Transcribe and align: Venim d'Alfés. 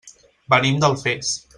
Venim 0.53 0.81
d'Alfés. 0.85 1.37